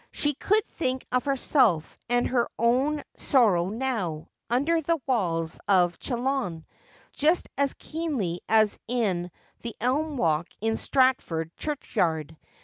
[0.11, 6.65] She could think of herself and her own sorrow now, under the walls of Chillon,
[7.13, 9.29] just as keenly as in
[9.61, 12.35] the elm walk in Stratford churchyard.